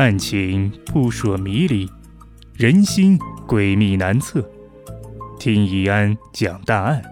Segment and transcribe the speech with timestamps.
[0.00, 1.86] 案情扑朔迷离，
[2.54, 4.50] 人心诡秘难测。
[5.38, 7.04] 听易安讲大案，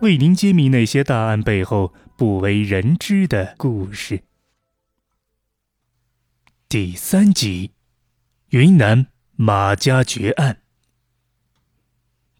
[0.00, 4.22] 为您揭秘那些大案背后不为人知的故事。
[6.66, 7.72] 第三集：
[8.48, 10.62] 云南马家绝案。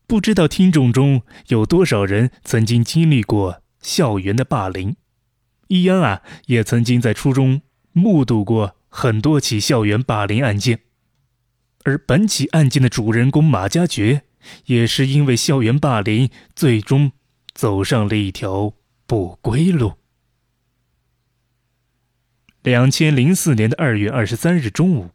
[0.06, 4.96] 不知道听众中有多少人曾经经历过校园的霸凌？
[5.68, 7.60] 易安啊，也曾经在初中
[7.92, 8.76] 目睹过。
[8.90, 10.80] 很多起校园霸凌案件，
[11.84, 14.24] 而本起案件的主人公马家爵，
[14.66, 17.12] 也是因为校园霸凌，最终
[17.54, 18.74] 走上了一条
[19.06, 19.94] 不归路。
[22.62, 25.10] 两千零四年的二月二十三日中午，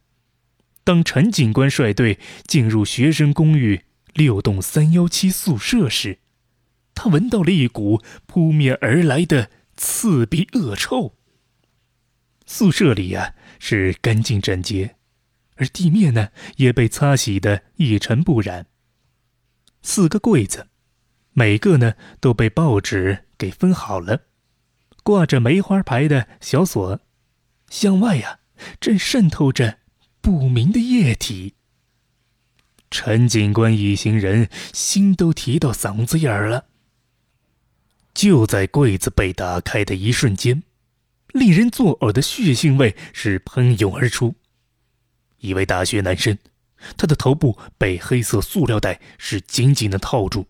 [0.84, 2.18] 当陈警官率队
[2.48, 3.82] 进入学生公寓
[4.14, 6.20] 六栋三幺七宿舍时，
[6.96, 11.14] 他闻到了一股扑面而来的刺鼻恶臭。
[12.46, 13.36] 宿舍里呀。
[13.58, 14.96] 是干净整洁，
[15.56, 18.68] 而地面呢也被擦洗的一尘不染。
[19.82, 20.68] 四个柜子，
[21.32, 24.24] 每个呢都被报纸给封好了，
[25.04, 27.00] 挂着梅花牌的小锁，
[27.70, 28.42] 向外呀
[28.80, 29.80] 正渗透着
[30.22, 31.56] 不明的液体。
[32.92, 36.66] 陈警官一行人心都提到嗓子眼儿了。
[38.14, 40.62] 就在柜子被打开的一瞬间。
[41.36, 44.36] 令人作呕的血腥味是喷涌而出。
[45.40, 46.38] 一位大学男生，
[46.96, 50.46] 他的头部被黑色塑料袋是紧紧的套住，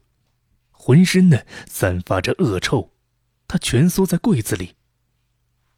[0.72, 2.94] 浑身呢散发着恶臭。
[3.48, 4.76] 他蜷缩在柜子里。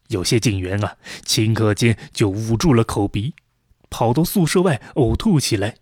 [0.08, 3.34] 有些警员啊，顷刻间就捂住了口鼻，
[3.88, 5.76] 跑到宿舍外呕吐起来。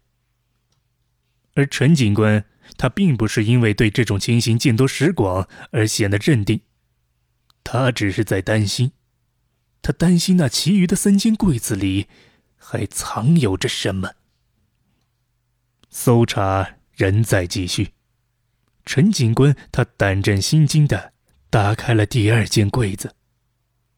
[1.54, 2.44] 而陈警官，
[2.76, 6.60] 他并不是因为对这种情形见多识广而显得镇定，
[7.64, 8.92] 他只是在担心。
[9.86, 12.08] 他担心那其余的三间柜子里
[12.56, 14.14] 还藏有着什么。
[15.90, 17.92] 搜查仍在继续。
[18.84, 21.12] 陈警官他胆战心惊的
[21.50, 23.14] 打开了第二间柜子，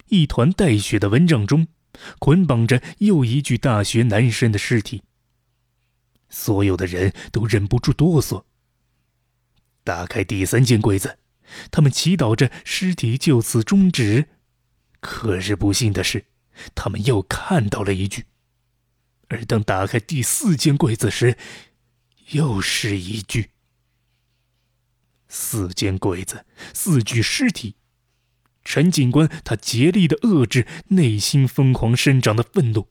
[0.08, 1.68] 一团带血的蚊帐中
[2.18, 5.02] 捆绑着又一具大学男生的尸体。
[6.28, 8.44] 所有的人都忍不住哆嗦。
[9.84, 11.16] 打开第三间柜子，
[11.70, 14.28] 他们祈祷着尸体就此终止。
[15.00, 16.26] 可是不幸的是，
[16.74, 18.26] 他们又看到了一具。
[19.28, 21.36] 而当打开第四间柜子时，
[22.30, 23.50] 又是一具。
[25.28, 27.76] 四间柜子，四具尸体。
[28.64, 32.88] 陈警官他竭力的遏制内心疯狂生长的愤怒，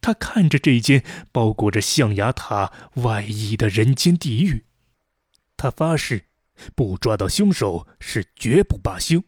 [0.00, 4.64] 他看着这间包裹着象牙塔外衣的人间地狱，
[5.56, 6.26] 他发誓，
[6.74, 9.24] 不抓到凶手是绝不罢休。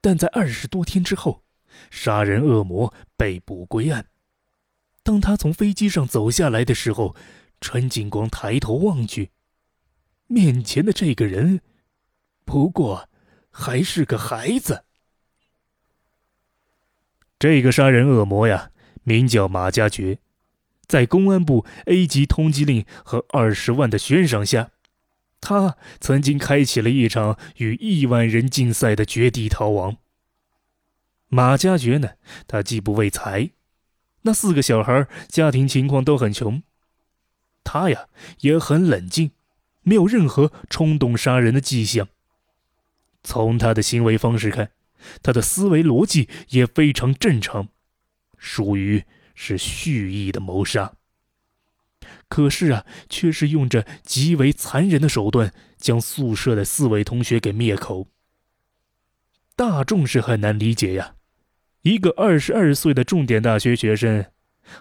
[0.00, 1.42] 但在二十多天之后，
[1.90, 4.06] 杀人恶魔被捕归案。
[5.02, 7.14] 当他从飞机上走下来的时候，
[7.60, 9.30] 陈警官抬头望去，
[10.26, 11.60] 面前的这个人，
[12.44, 13.08] 不过
[13.50, 14.84] 还是个孩子。
[17.38, 18.70] 这个杀人恶魔呀，
[19.02, 20.18] 名叫马家爵，
[20.86, 24.70] 在公安部 A 级通缉令和二十万的悬赏下。
[25.40, 29.96] 他曾经开启了一场与亿万人竞赛的绝地逃亡。
[31.28, 32.10] 马家爵呢？
[32.46, 33.50] 他既不为财，
[34.22, 36.62] 那四个小孩家庭情况都很穷。
[37.62, 38.08] 他呀
[38.40, 39.30] 也很冷静，
[39.82, 42.08] 没有任何冲动杀人的迹象。
[43.22, 44.72] 从他的行为方式看，
[45.22, 47.68] 他的思维逻辑也非常正常，
[48.36, 49.04] 属于
[49.34, 50.94] 是蓄意的谋杀。
[52.28, 58.08] 可是啊，却是用着极为残忍的手段，将宿舍的四位同学给灭口。
[59.56, 61.14] 大众是很难理解呀，
[61.82, 64.26] 一个二十二岁的重点大学学生，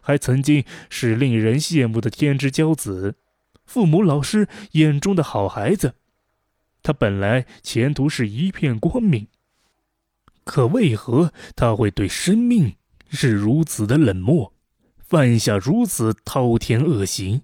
[0.01, 3.15] 还曾经是令人羡慕的天之骄子，
[3.65, 5.95] 父母老师眼中的好孩子，
[6.81, 9.27] 他本来前途是一片光明，
[10.45, 12.75] 可为何他会对生命
[13.09, 14.53] 是如此的冷漠？
[15.09, 17.41] 犯下如此滔天恶行，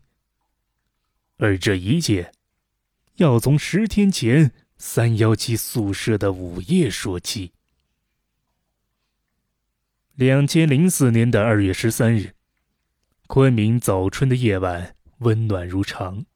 [1.37, 2.31] 而这一切，
[3.15, 7.53] 要从十天前三幺七宿舍的午夜说起。
[10.13, 12.35] 两千零四年的二月十三日，
[13.25, 16.27] 昆明早春的夜晚温暖如常。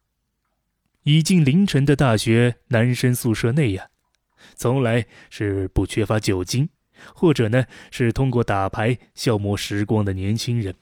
[1.04, 3.90] 已近凌晨的大学男生宿舍内呀，
[4.56, 6.70] 从来是不缺乏酒精，
[7.14, 10.74] 或者呢是通过打牌消磨时光的年轻人。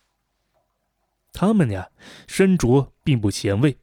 [1.40, 1.90] 他们呀，
[2.28, 3.78] 身着并不前卫，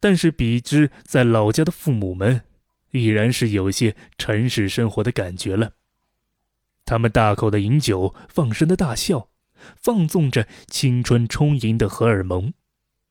[0.00, 2.42] 但是比之在老家的父母们，
[2.90, 5.74] 已然是有些城市生活的感觉了。
[6.84, 9.28] 他们大口的饮酒，放声的大笑，
[9.76, 12.52] 放纵着青春充盈的荷尔蒙。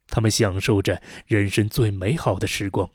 [0.07, 2.91] 他们享受着人生最美好的时光。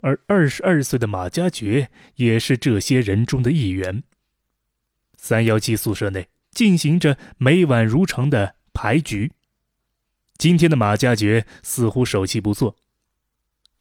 [0.00, 4.02] 而二十二岁的马加爵也是这些人中的一员。
[5.16, 9.32] 三幺七宿舍内进行着每晚如常的牌局。
[10.36, 12.76] 今天的马加爵似乎手气不错，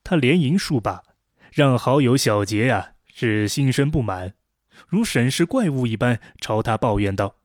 [0.03, 1.03] 他连赢数把，
[1.51, 4.33] 让好友小杰呀是心生不满。
[4.87, 7.35] 如审视怪物一般，朝他抱怨道：“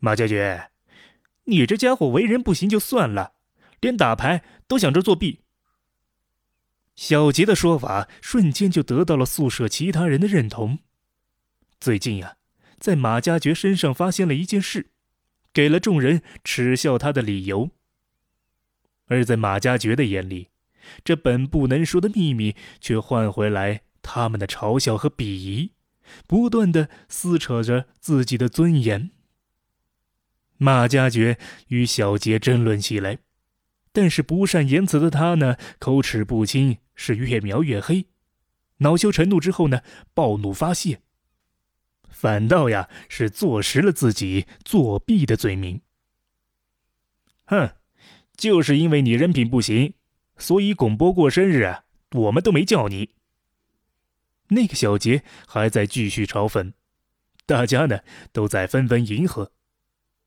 [0.00, 0.72] 马家爵，
[1.44, 3.34] 你这家伙为人不行就算了，
[3.80, 5.42] 连打牌都想着作弊。”
[6.96, 10.80] 小杰的说法瞬间就得到了宿舍其他人的认同。
[11.78, 12.36] 最近呀，
[12.80, 14.90] 在马家爵身上发现了一件事，
[15.52, 17.70] 给了众人耻笑他的理由。
[19.06, 20.48] 而在马家爵的眼里，
[21.04, 25.72] 这本不能说的秘密却换回来他们的嘲笑和鄙夷。
[26.26, 29.10] 不断的撕扯着自己的尊严。
[30.56, 31.38] 马加爵
[31.68, 33.18] 与小杰争论起来，
[33.92, 38.06] 但是不善言辞的他呢，口齿不清，是越描越黑。
[38.78, 39.82] 恼羞成怒之后呢，
[40.12, 41.00] 暴怒发泄，
[42.20, 45.80] 反倒呀是坐实了自己作弊的罪名。
[47.46, 47.70] 哼，
[48.36, 49.94] 就是因为你人品不行，
[50.36, 53.14] 所以巩波过生日啊，我们都没叫你。
[54.48, 56.74] 那个小杰还在继续嘲讽，
[57.46, 58.00] 大家呢
[58.32, 59.52] 都在纷纷迎合，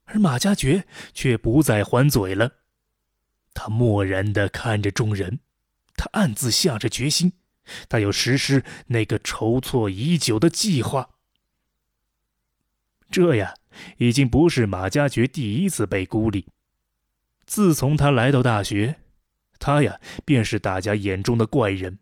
[0.05, 2.53] 而马加爵却不再还嘴了。
[3.53, 5.41] 他漠然的看着众人，
[5.95, 7.33] 他暗自下着决心，
[7.87, 11.11] 他要实施那个筹措已久的计划。
[13.13, 13.53] 这呀，
[13.97, 16.47] 已经不是马加爵第一次被孤立。
[17.45, 18.95] 自从他来到大学，
[19.59, 21.99] 他呀便是大家眼中的怪人，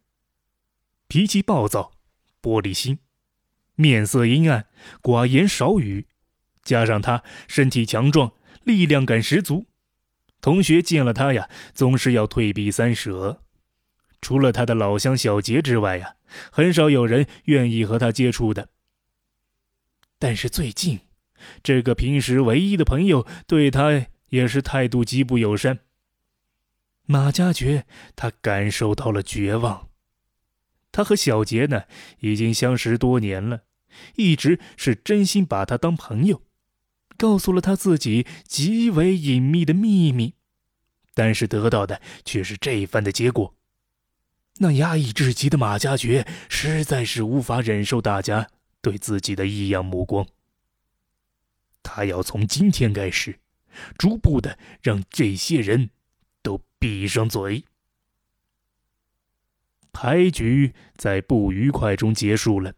[1.10, 1.92] 脾气暴躁。
[2.42, 3.00] 玻璃心，
[3.76, 4.68] 面色阴暗，
[5.02, 6.08] 寡言少语，
[6.64, 8.32] 加上他身体强壮，
[8.64, 9.68] 力量感十足，
[10.40, 13.44] 同学见了他呀，总是要退避三舍。
[14.22, 16.16] 除了他的老乡小杰之外呀，
[16.52, 18.70] 很少有人愿意和他接触的。
[20.22, 21.00] 但是最近，
[21.64, 25.80] 这个平时唯一的朋友对他也是态度极不友善。
[27.08, 29.90] 马加爵，他感受到了绝望。
[30.92, 31.86] 他和小杰呢，
[32.20, 33.64] 已经相识多年了，
[34.16, 36.44] 一直是真心把他当朋友，
[37.18, 40.36] 告诉了他自己极为隐秘的秘密，
[41.16, 43.56] 但是得到的却是这一番的结果。
[44.60, 48.50] 那压抑至极的马加爵实在是无法忍受大家
[48.82, 50.28] 对自己的异样目光。
[51.84, 53.40] 他要从今天开始，
[53.98, 55.90] 逐步的让这些人
[56.42, 57.64] 都闭上嘴。
[59.94, 62.74] 牌局在不愉快中结束了，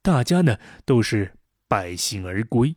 [0.00, 1.36] 大家呢都是
[1.68, 2.74] 败兴而归。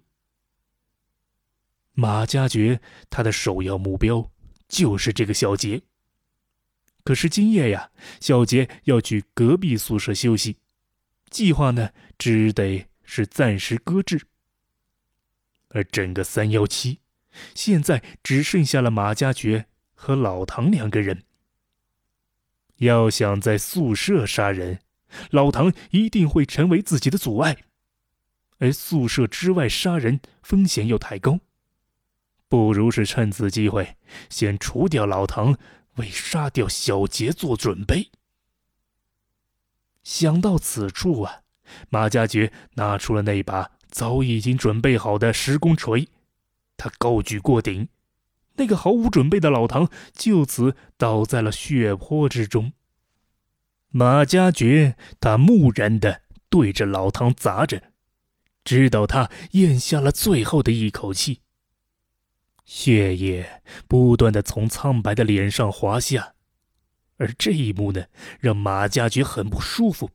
[1.93, 4.31] 马加爵他的首要目标
[4.67, 5.81] 就是这个小杰。
[7.03, 10.57] 可是今夜呀，小杰要去隔壁宿舍休息，
[11.29, 14.27] 计划呢只得是暂时搁置。
[15.69, 16.99] 而整个三幺七，
[17.53, 21.23] 现在只剩下了马加爵和老唐两个人。
[22.77, 24.79] 要想在宿舍杀人，
[25.31, 27.55] 老唐一定会成为自己的阻碍；
[28.57, 31.39] 而宿舍之外杀人风险又太高，
[32.47, 33.97] 不如是趁此机会
[34.29, 35.57] 先除掉老唐，
[35.95, 38.11] 为杀掉小杰做准备。
[40.05, 41.41] 想到此处啊，
[41.89, 46.07] 马家爵拿出了那把早已经准备好的石工锤，
[46.77, 47.89] 他高举过顶。
[48.57, 52.71] 那个毫无准备的老唐就此倒在了血泊之中。
[53.89, 57.81] 马加爵他木然的对着老唐砸着，
[58.63, 61.41] 直到他咽下了最后的一口气。
[62.63, 66.34] 血液不断的从苍白的脸上滑下，
[67.17, 68.05] 而这一幕呢，
[68.39, 70.11] 让马加爵很不舒服。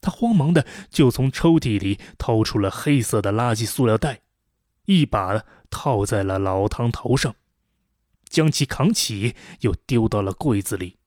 [0.00, 4.22] 他慌忙的就从抽屉里掏出了黑色的垃圾塑料袋，
[4.84, 7.34] 一把套在了老唐头上。
[8.28, 10.98] 将其扛起，又丢到了柜子里，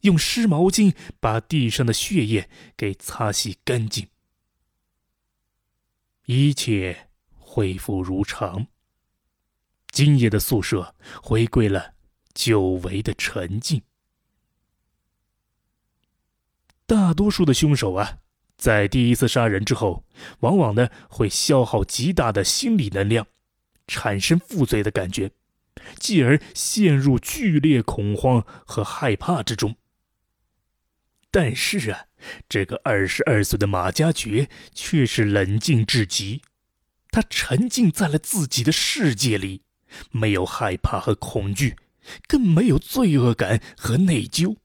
[0.00, 4.08] 用湿毛巾把地上的血液给擦洗干净。
[6.26, 7.08] 一切
[7.38, 8.66] 恢复如常。
[9.90, 11.94] 今夜的宿舍回归了
[12.34, 13.80] 久违的沉静。
[16.86, 18.18] 大多数的凶手啊，
[18.56, 20.04] 在第一次杀人之后，
[20.40, 23.26] 往往呢会消耗极大的心理能量，
[23.88, 25.32] 产生负罪的感觉，
[25.98, 29.74] 继而陷入剧烈恐慌和害怕之中。
[31.32, 32.04] 但是啊，
[32.48, 36.40] 这个二十二岁的马加爵却是冷静至极，
[37.10, 39.62] 他沉浸在了自己的世界里，
[40.12, 41.76] 没有害怕和恐惧，
[42.28, 44.56] 更没有罪恶感和内疚。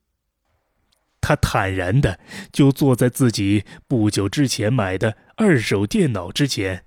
[1.22, 2.18] 他坦然的
[2.52, 6.84] 就坐在自己不久之前买的二手电脑之前，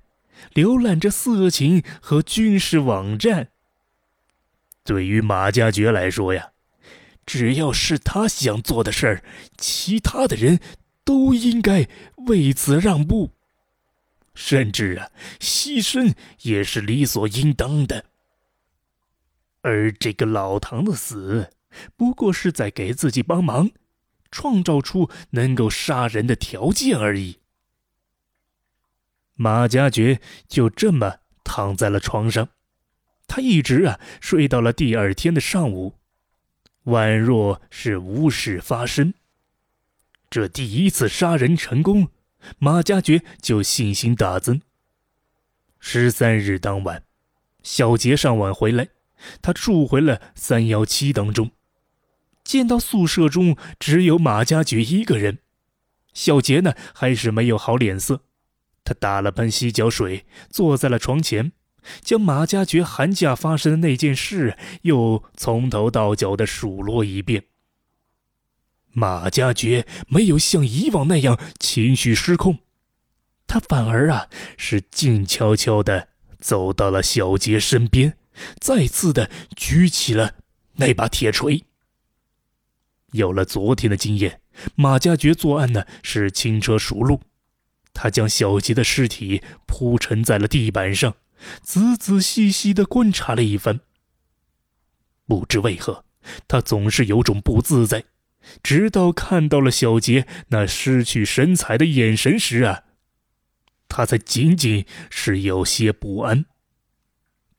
[0.54, 3.48] 浏览着色情和军事网站。
[4.84, 6.52] 对于马加爵来说呀，
[7.26, 9.24] 只要是他想做的事儿，
[9.58, 10.60] 其他的人
[11.04, 11.88] 都应该
[12.28, 13.32] 为此让步，
[14.36, 18.06] 甚至啊，牺牲也是理所应当的。
[19.62, 21.50] 而这个老唐的死，
[21.96, 23.72] 不过是在给自己帮忙。
[24.32, 27.40] 创造出能够杀人的条件而已。
[29.36, 32.50] 马加爵就这么躺在了床上，
[33.28, 35.96] 他一直啊睡到了第二天的上午，
[36.86, 39.14] 宛若是无事发生。
[40.30, 42.10] 这第一次杀人成功，
[42.58, 44.62] 马加爵就信心大增。
[45.80, 47.04] 十三日当晚，
[47.62, 48.88] 小杰上晚回来，
[49.42, 51.52] 他住回了三幺七当中。
[52.46, 55.40] 见到宿舍中只有马家爵一个人，
[56.14, 58.22] 小杰呢还是没有好脸色。
[58.86, 61.52] 他打了盆洗脚水，坐在了床前，
[62.02, 67.46] 将马家爵寒假发生的那件事又从头到脚的数落一遍。
[68.94, 72.60] 马家爵没有像以往那样情绪失控，
[73.48, 76.10] 他反而啊是静悄悄的
[76.40, 78.18] 走到了小杰身边，
[78.62, 80.36] 再次的举起了
[80.76, 81.66] 那把铁锤。
[83.16, 84.42] 有了昨天的经验，
[84.76, 87.22] 马加爵作案呢是轻车熟路。
[87.94, 91.16] 他将小杰的尸体铺陈在了地板上，
[91.62, 93.80] 仔仔细细的观察了一番。
[95.26, 96.04] 不知为何，
[96.48, 98.04] 他总是有种不自在。
[98.62, 102.84] 直到看到了小杰那失去神采的眼神时啊，
[103.88, 106.46] 他才仅仅是有些不安。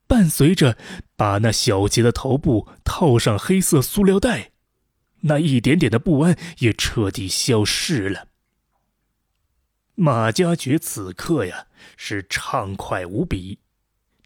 [0.07, 0.77] 伴随着
[1.17, 4.51] 把那小杰的头部套上黑色塑料袋。
[5.21, 8.27] 那一点点的不安也彻底消失了。
[9.95, 13.59] 马加爵此刻呀是畅快无比，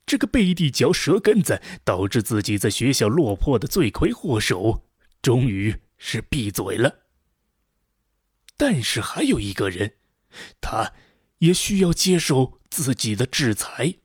[0.06, 4.86] 这个背地嚼舌根子，导致自己在学校落魄的罪魁祸首，
[5.22, 7.06] 终于是闭嘴了。
[8.58, 9.94] 但是还有一个人，
[10.60, 10.94] 他
[11.38, 13.96] 也需要接受自己的制裁。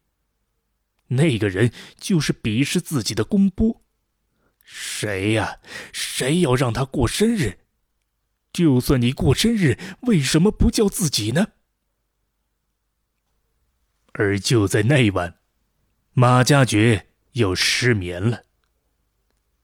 [1.08, 3.82] 那个人就是鄙视自己的公波。
[4.68, 5.60] 谁呀？
[5.92, 7.60] 谁要让他过生日？
[8.52, 11.52] 就算你过生日，为什么不叫自己呢？
[14.14, 15.38] 而就在那晚，
[16.14, 18.42] 马加爵又失眠了。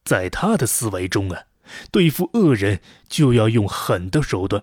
[0.05, 1.47] 在他的思维中啊，
[1.91, 4.63] 对付恶人就要用狠的手段，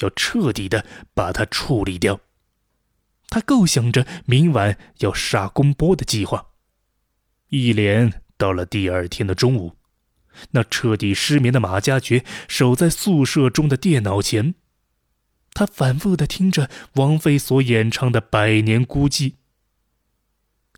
[0.00, 2.20] 要彻底的把他处理掉。
[3.30, 6.50] 他构想着明晚要杀公波的计划，
[7.48, 8.23] 一连。
[8.36, 9.76] 到了第二天的中午，
[10.50, 14.54] 那彻底失眠的马加爵守在宿舍中的电脑前，
[15.52, 19.30] 他反复的听着王菲所演唱的《百年孤寂》。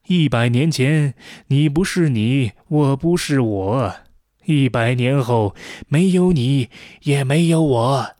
[0.09, 1.15] 一百年前，
[1.49, 4.05] 你不是你，我不是我；
[4.45, 5.57] 一百年后，
[5.89, 6.69] 没有你，
[7.03, 8.17] 也没有我。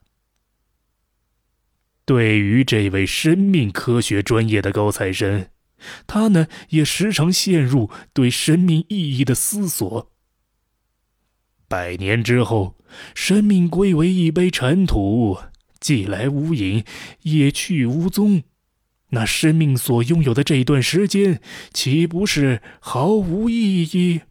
[2.05, 5.47] 对于这位生命科学专业的高材生。
[6.07, 10.11] 他呢，也时常陷入对生命意义的思索。
[11.69, 12.77] 百年之后，
[13.15, 15.39] 生命归为一杯尘土，
[15.81, 16.85] 既来无影，
[17.23, 18.45] 也去无踪。
[19.11, 21.41] 那生命所拥有的这段时间，
[21.73, 24.23] 岂不是毫无意义？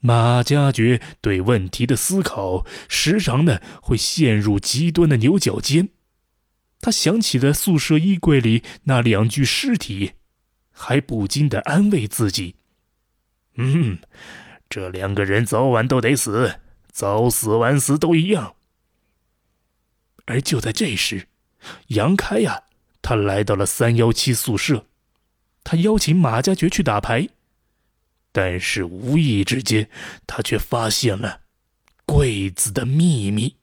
[0.00, 5.88] 马加爵对问题的思考，时常呢会陷入极端的牛角尖。
[6.80, 10.12] 他想起了宿舍衣柜里那两具尸体，
[10.70, 12.54] 还不禁的安慰自己
[13.56, 13.98] ：“嗯，
[14.68, 16.60] 这两个人早晚都得死，
[16.92, 18.54] 早死晚死都一样。”
[20.26, 21.26] 而就在这时，
[21.88, 22.62] 杨开呀，
[23.02, 24.86] 他来到了三幺七宿舍，
[25.64, 27.28] 他邀请马加爵去打牌，
[28.30, 29.88] 但是无意之间，
[30.26, 31.40] 他却发现了
[32.04, 33.56] 柜子的秘密。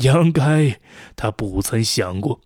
[0.00, 0.80] 杨开，
[1.16, 2.40] 他不曾想过，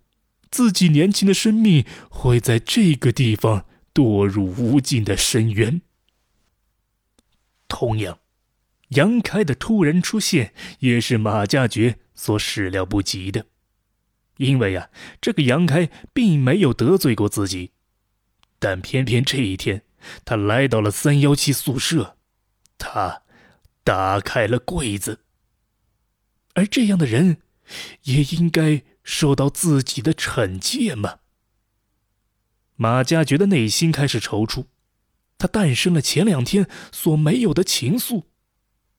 [0.50, 5.82] 自己年轻的生命会在这个地方堕入无尽的深渊。
[7.68, 8.18] 同样，
[8.90, 13.46] 杨开的突然出现也是马家爵所始料不及的，
[14.36, 17.72] 因为呀，这个杨开并没有得罪过自己，
[18.58, 19.82] 但偏偏这一天，
[20.24, 22.16] 他来到了三幺七宿舍，
[22.78, 23.22] 他
[23.82, 25.20] 打开了柜子，
[26.54, 27.38] 而这样的人，
[28.02, 31.18] 也应该受到自己的惩戒吗？
[32.76, 34.66] 马家觉的内心开始踌躇。
[35.36, 38.24] 他诞生了前两天所没有的情愫，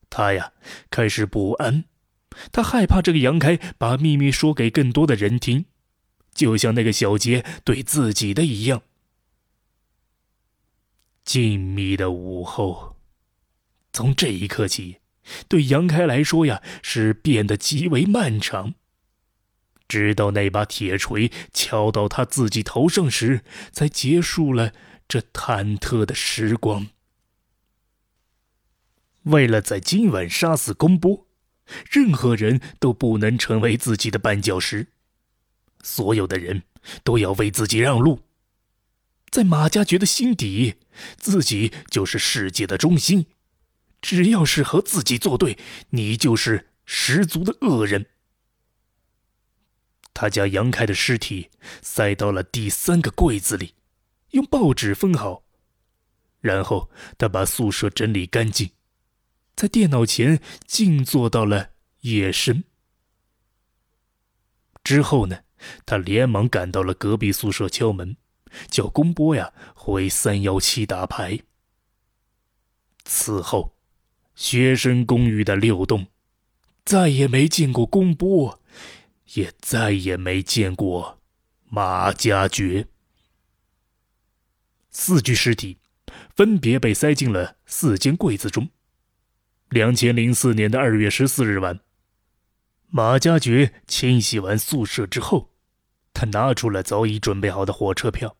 [0.09, 0.53] 他呀
[0.89, 1.85] 开始不安，
[2.51, 5.65] 他害怕这个杨开把秘密说给更多的人听，
[6.33, 8.83] 就像那个小杰对自己的一样。
[11.23, 12.97] 静谧的午后，
[13.91, 14.97] 从这一刻起，
[15.47, 18.75] 对杨开来说呀是变得极为漫长，
[19.87, 24.73] 直到那把铁锤敲到他自己头上时，才结束了。
[25.07, 26.87] 这忐忑的时光。
[29.25, 31.27] 为了在今晚杀死公波，
[31.91, 34.87] 任何人都不能成为自己的绊脚石。
[35.83, 36.63] 所有的人
[37.03, 38.21] 都要为自己让路。
[39.29, 40.75] 在马家爵的心底，
[41.17, 43.27] 自己就是世界的中心。
[44.07, 45.57] 只要是和自己作对，
[45.89, 48.05] 你就是十足的恶人。
[50.13, 51.49] 他将杨开的尸体
[51.81, 53.73] 塞到了第三个柜子里。
[54.29, 55.43] 用报纸封好，
[56.39, 58.69] 然后他把宿舍整理干净，
[59.55, 61.71] 在电脑前静坐到了
[62.01, 62.63] 夜深。
[64.83, 65.39] 之后呢，
[65.83, 68.15] 他连忙赶到了隔壁宿舍敲门，
[68.69, 71.39] 叫公波呀回三幺七打牌。
[73.05, 73.74] 此后，
[74.35, 76.07] 学生公寓的六栋
[76.83, 78.61] 再也没见过公波，
[79.33, 81.19] 也再也没见过
[81.69, 82.87] 马家爵。
[84.91, 85.77] 四具尸体
[86.35, 88.69] 分别被塞进了四间柜子中。
[89.69, 91.79] 两千零四年的二月十四日晚，
[92.87, 95.49] 马家爵清洗完宿舍之后，
[96.13, 98.37] 他拿出了早已准备好的火车票、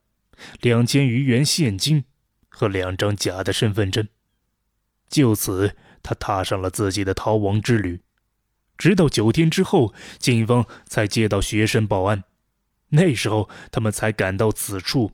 [0.60, 2.04] 两千余元现金
[2.48, 4.06] 和两张假的身份证。
[5.08, 8.00] 就此，他踏上了自己的逃亡之旅。
[8.78, 12.22] 直到九天之后，警方才接到学生报案，
[12.90, 15.10] 那时候他们才赶到此处。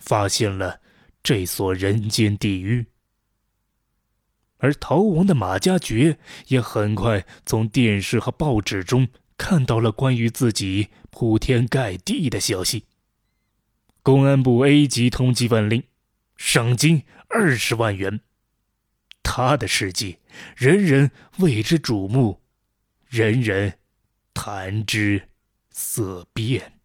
[0.00, 0.80] 发现了
[1.22, 2.86] 这所人间地狱，
[4.56, 12.86] 而逃亡的马家爵也很快从电视和报纸中看到了关于自己铺天盖地的消息。
[14.02, 15.82] 公安部 A 级通缉犯令，
[16.38, 18.20] 赏金二十万元。
[19.22, 20.16] 他的事迹，
[20.56, 22.40] 人人为之瞩目，
[23.08, 23.78] 人人
[24.34, 25.28] 谈之
[25.70, 26.79] 色变。